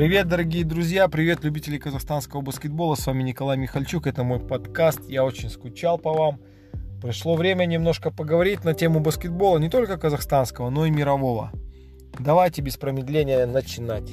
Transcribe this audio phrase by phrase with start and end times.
[0.00, 2.94] Привет, дорогие друзья, привет, любители казахстанского баскетбола.
[2.94, 5.00] С вами Николай Михальчук, это мой подкаст.
[5.10, 6.40] Я очень скучал по вам.
[7.02, 11.52] Пришло время немножко поговорить на тему баскетбола, не только казахстанского, но и мирового.
[12.18, 14.10] Давайте без промедления начинать.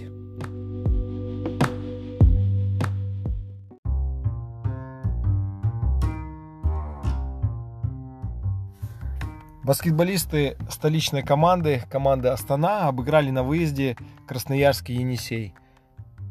[9.64, 13.96] Баскетболисты столичной команды, команды Астана, обыграли на выезде
[14.28, 15.54] Красноярский Енисей–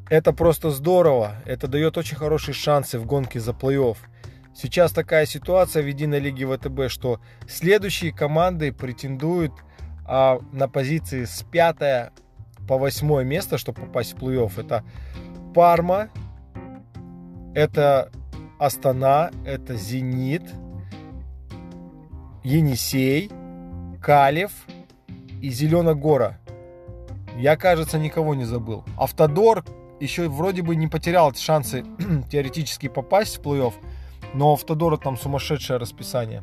[0.08, 1.36] это просто здорово.
[1.44, 3.96] Это дает очень хорошие шансы в гонке за плей-офф.
[4.54, 9.52] Сейчас такая ситуация в единой лиге ВТБ, что следующие команды претендуют
[10.06, 12.12] а, на позиции с 5
[12.66, 14.60] по 8 место, чтобы попасть в плей-офф.
[14.60, 14.84] Это
[15.54, 16.08] Парма,
[17.54, 18.10] это
[18.58, 20.42] Астана, это Зенит,
[22.44, 23.30] Енисей,
[24.00, 24.52] Калев
[25.42, 26.38] и Зеленогора.
[27.36, 28.84] Я, кажется, никого не забыл.
[28.96, 29.64] Автодор,
[30.00, 31.84] еще вроде бы не потерял шансы
[32.30, 33.74] теоретически попасть в плей-офф,
[34.34, 36.42] но у Автодора там сумасшедшее расписание.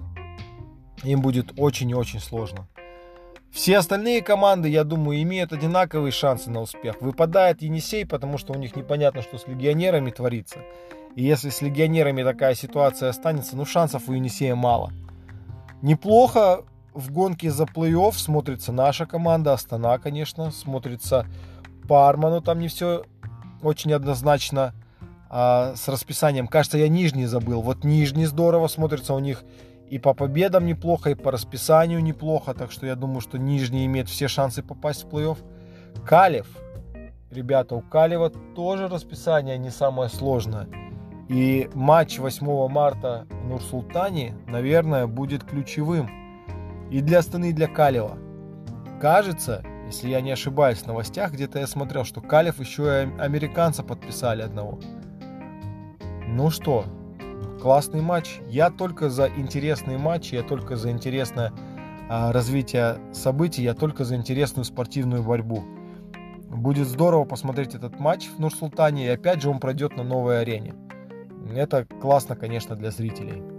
[1.03, 2.67] Им будет очень и очень сложно.
[3.51, 7.01] Все остальные команды, я думаю, имеют одинаковые шансы на успех.
[7.01, 10.59] Выпадает Енисей, потому что у них непонятно, что с легионерами творится.
[11.15, 14.91] И если с легионерами такая ситуация останется, ну шансов у Енисея мало.
[15.83, 21.27] Неплохо в гонке за плей-офф смотрится наша команда, Астана, конечно, смотрится
[21.87, 23.03] Парма, но там не все
[23.63, 24.73] очень однозначно
[25.29, 26.47] а, с расписанием.
[26.47, 27.61] Кажется, я нижний забыл.
[27.61, 29.43] Вот нижний здорово смотрится у них
[29.89, 32.53] и по победам неплохо, и по расписанию неплохо.
[32.53, 35.37] Так что я думаю, что нижний имеет все шансы попасть в плей-офф.
[36.05, 36.47] Калев.
[37.31, 40.67] Ребята, у Калева тоже расписание не самое сложное.
[41.29, 46.09] И матч 8 марта в Нур-Султане, наверное, будет ключевым.
[46.91, 48.17] И для Астаны, и для Калева.
[49.01, 53.83] Кажется, если я не ошибаюсь в новостях, где-то я смотрел, что Калев еще и американца
[53.83, 54.79] подписали одного.
[56.27, 56.85] Ну что,
[57.61, 58.39] классный матч.
[58.47, 61.53] Я только за интересные матчи, я только за интересное
[62.09, 65.63] а, развитие событий, я только за интересную спортивную борьбу.
[66.49, 70.75] Будет здорово посмотреть этот матч в Нур-Султане, и опять же он пройдет на новой арене.
[71.55, 73.52] Это классно, конечно, для зрителей.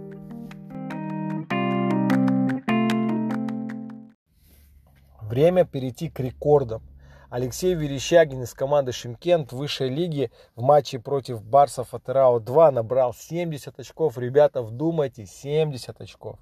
[5.25, 6.83] Время перейти к рекордам.
[7.31, 13.79] Алексей Верещагин из команды Шимкент высшей лиге в матче против Барсов Атерао 2 набрал 70
[13.79, 14.19] очков.
[14.19, 16.37] Ребята, вдумайте, 70 очков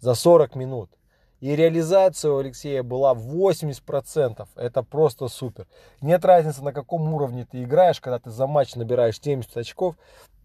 [0.00, 0.90] за 40 минут.
[1.40, 4.46] И реализация у Алексея была 80%.
[4.54, 5.66] Это просто супер.
[6.02, 9.96] Нет разницы, на каком уровне ты играешь, когда ты за матч набираешь 70 очков.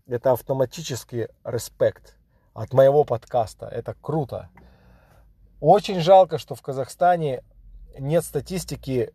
[0.08, 2.16] Это автоматически респект
[2.54, 3.66] от моего подкаста.
[3.68, 4.48] Это круто.
[5.60, 7.44] Очень жалко, что в Казахстане
[8.00, 9.14] нет статистики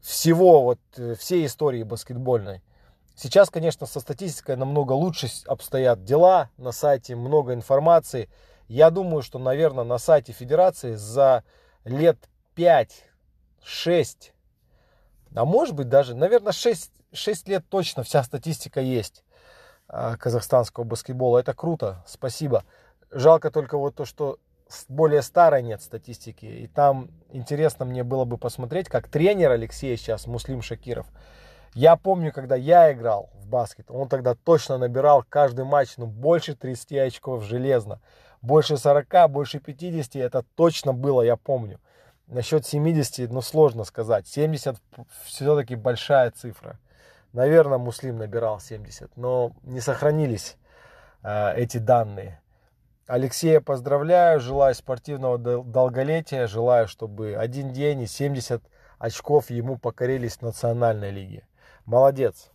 [0.00, 2.62] всего, вот э, всей истории баскетбольной.
[3.16, 8.28] Сейчас, конечно, со статистикой намного лучше обстоят дела, на сайте много информации.
[8.68, 11.42] Я думаю, что, наверное, на сайте Федерации за
[11.84, 12.18] лет
[12.56, 12.90] 5-6,
[15.34, 19.24] а может быть даже, наверное, 6, 6 лет точно вся статистика есть
[19.88, 21.38] а, казахстанского баскетбола.
[21.38, 22.64] Это круто, спасибо.
[23.10, 24.38] Жалко только вот то, что
[24.88, 26.46] более старой нет статистики.
[26.46, 31.06] И там интересно мне было бы посмотреть, как тренер Алексея сейчас, Муслим Шакиров.
[31.74, 36.54] Я помню, когда я играл в баскет, он тогда точно набирал каждый матч ну, больше
[36.54, 38.00] 30 очков железно.
[38.40, 41.78] Больше 40, больше 50, это точно было, я помню.
[42.28, 44.26] Насчет 70, ну сложно сказать.
[44.26, 44.76] 70
[45.24, 46.78] все-таки большая цифра.
[47.32, 50.56] Наверное, Муслим набирал 70, но не сохранились
[51.22, 52.40] э, эти данные.
[53.06, 58.64] Алексея поздравляю, желаю спортивного долголетия, желаю, чтобы один день и 70
[58.98, 61.46] очков ему покорились в национальной лиге.
[61.84, 62.50] Молодец.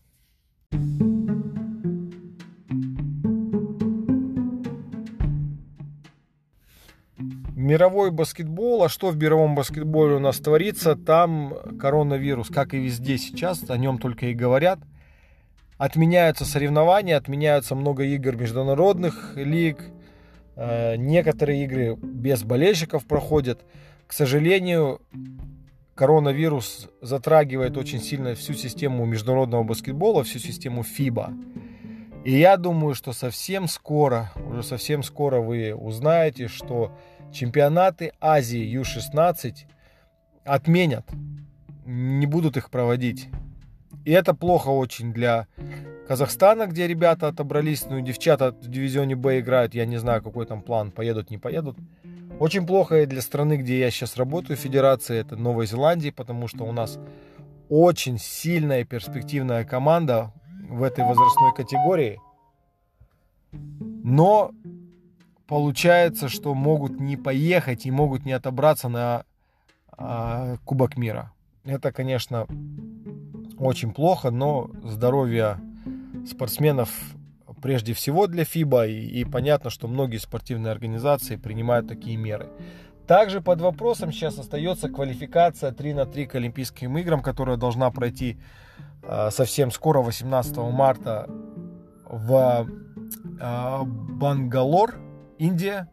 [7.56, 10.98] Мировой баскетбол, а что в мировом баскетболе у нас творится?
[10.98, 14.80] Там коронавирус, как и везде сейчас, о нем только и говорят.
[15.78, 19.82] Отменяются соревнования, отменяются много игр международных лиг–
[20.56, 23.66] некоторые игры без болельщиков проходят.
[24.08, 25.02] К сожалению,
[25.96, 31.34] коронавирус затрагивает очень сильно всю систему международного баскетбола, всю систему FIBA.
[32.24, 36.96] И я думаю, что совсем скоро, уже совсем скоро вы узнаете, что
[37.32, 39.56] чемпионаты Азии Ю-16
[40.44, 41.08] отменят,
[41.86, 43.30] не будут их проводить.
[44.06, 45.48] И это плохо очень для
[46.12, 50.62] Казахстана, где ребята отобрались, ну, девчата в дивизионе Б играют, я не знаю, какой там
[50.62, 51.78] план, поедут, не поедут.
[52.38, 56.66] Очень плохо и для страны, где я сейчас работаю, федерации, это Новой Зеландии, потому что
[56.66, 57.00] у нас
[57.70, 60.34] очень сильная перспективная команда
[60.70, 62.20] в этой возрастной категории.
[64.04, 64.52] Но
[65.48, 69.24] получается, что могут не поехать и могут не отобраться на
[69.98, 71.32] э, Кубок мира.
[71.64, 72.48] Это, конечно,
[73.58, 75.58] очень плохо, но здоровье
[76.28, 76.90] спортсменов
[77.62, 82.50] прежде всего для ФИБА, и, и понятно, что многие спортивные организации принимают такие меры.
[83.08, 88.40] Также под вопросом сейчас остается квалификация 3 на 3 к Олимпийским играм, которая должна пройти
[89.04, 91.28] э, совсем скоро, 18 марта,
[92.06, 92.68] в
[93.40, 95.00] э, Бангалор,
[95.38, 95.90] Индия.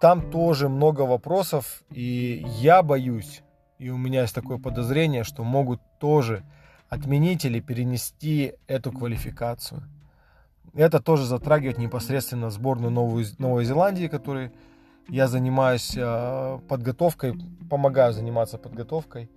[0.00, 3.42] Там тоже много вопросов, и я боюсь,
[3.78, 6.44] и у меня есть такое подозрение, что могут тоже
[6.94, 9.82] отменить или перенести эту квалификацию.
[10.74, 14.50] Это тоже затрагивает непосредственно сборную Новую, Новой Зеландии, которой
[15.08, 17.38] я занимаюсь э, подготовкой,
[17.70, 19.30] помогаю заниматься подготовкой.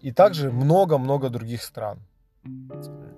[0.00, 1.98] И также много-много других стран.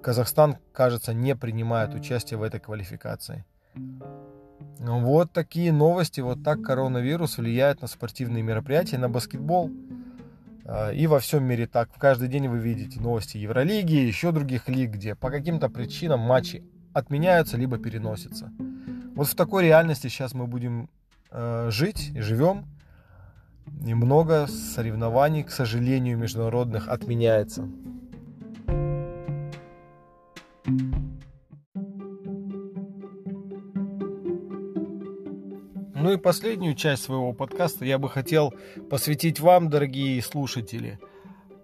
[0.03, 3.45] Казахстан, кажется, не принимает участие в этой квалификации.
[4.79, 9.71] Вот такие новости, вот так коронавирус влияет на спортивные мероприятия, на баскетбол.
[10.67, 11.91] А, и во всем мире так.
[11.99, 17.57] Каждый день вы видите новости Евролиги, еще других лиг, где по каким-то причинам матчи отменяются,
[17.57, 18.53] либо переносятся.
[19.15, 20.89] Вот в такой реальности сейчас мы будем
[21.31, 22.67] э, жить и живем.
[23.87, 27.69] И много соревнований, к сожалению, международных отменяется.
[36.25, 38.55] Последнюю часть своего подкаста я бы хотел
[38.89, 40.99] посвятить вам, дорогие слушатели.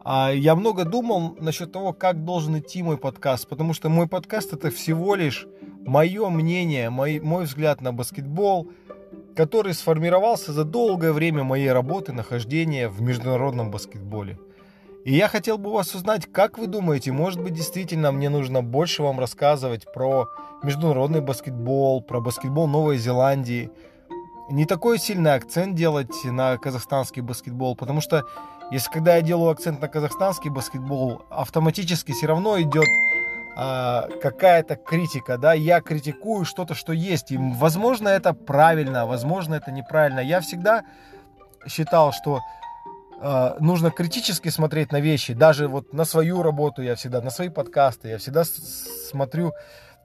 [0.05, 4.53] А, я много думал насчет того, как должен идти мой подкаст, потому что мой подкаст
[4.53, 5.47] это всего лишь
[5.87, 8.71] мое мнение, мой, мой взгляд на баскетбол,
[9.35, 14.39] который сформировался за долгое время моей работы, нахождения в международном баскетболе.
[15.07, 18.63] И я хотел бы у вас узнать, как вы думаете, может быть действительно мне нужно
[18.63, 20.29] больше вам рассказывать про
[20.63, 23.71] международный баскетбол, про баскетбол Новой Зеландии,
[24.51, 28.25] не такой сильный акцент делать на казахстанский баскетбол, потому что
[28.71, 32.87] если когда я делаю акцент на казахстанский баскетбол, автоматически все равно идет
[33.57, 39.71] а, какая-то критика, да, я критикую что-то, что есть, и возможно это правильно, возможно это
[39.71, 40.21] неправильно.
[40.21, 40.85] Я всегда
[41.67, 42.41] считал, что
[43.21, 47.49] а, нужно критически смотреть на вещи, даже вот на свою работу я всегда, на свои
[47.49, 49.53] подкасты, я всегда смотрю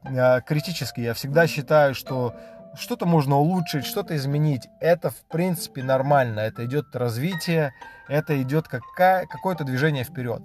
[0.03, 2.35] а, критически, я всегда считаю, что
[2.77, 4.67] что-то можно улучшить, что-то изменить.
[4.79, 6.39] Это, в принципе, нормально.
[6.39, 7.73] Это идет развитие,
[8.07, 10.41] это идет какое-то движение вперед.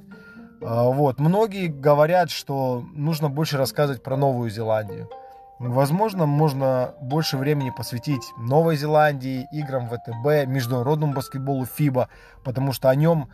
[0.63, 1.19] А, вот.
[1.19, 5.09] Многие говорят, что нужно больше рассказывать про Новую Зеландию.
[5.59, 12.09] Возможно, можно больше времени посвятить Новой Зеландии, играм ВТБ, международному баскетболу ФИБА,
[12.45, 13.29] потому что о нем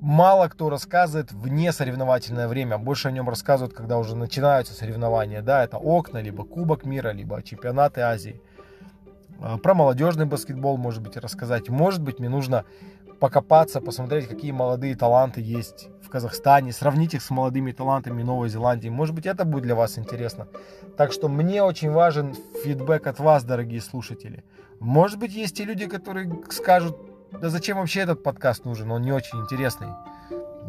[0.00, 2.78] мало кто рассказывает вне соревновательное время.
[2.78, 5.42] Больше о нем рассказывают, когда уже начинаются соревнования.
[5.42, 8.40] Да, это окна, либо Кубок мира, либо чемпионаты Азии.
[9.40, 11.68] А, про молодежный баскетбол, может быть, рассказать.
[11.68, 12.64] Может быть, мне нужно
[13.20, 18.88] покопаться, посмотреть, какие молодые таланты есть в Казахстане, сравнить их с молодыми талантами Новой Зеландии.
[18.88, 20.48] Может быть, это будет для вас интересно.
[20.96, 22.34] Так что мне очень важен
[22.64, 24.44] фидбэк от вас, дорогие слушатели.
[24.80, 26.96] Может быть, есть и люди, которые скажут,
[27.32, 29.88] да зачем вообще этот подкаст нужен, он не очень интересный.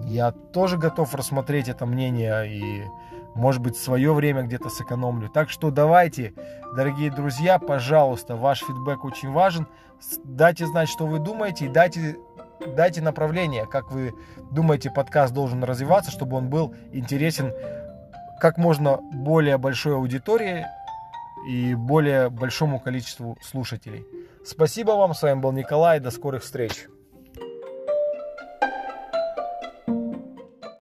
[0.05, 2.83] Я тоже готов рассмотреть это мнение и,
[3.35, 5.29] может быть, свое время где-то сэкономлю.
[5.29, 6.33] Так что давайте,
[6.75, 9.67] дорогие друзья, пожалуйста, ваш фидбэк очень важен.
[10.23, 12.17] Дайте знать, что вы думаете, и дайте,
[12.75, 14.13] дайте направление, как вы
[14.51, 17.53] думаете, подкаст должен развиваться, чтобы он был интересен
[18.39, 20.65] как можно более большой аудитории
[21.47, 24.05] и более большому количеству слушателей.
[24.47, 26.87] Спасибо вам, с вами был Николай, до скорых встреч.